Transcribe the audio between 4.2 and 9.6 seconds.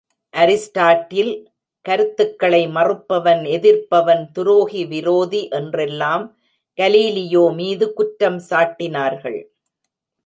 துரோகி விரோதி என்றெல்லாம் கலீலியோ மீது குற்றம் சாட்டினார்கள்.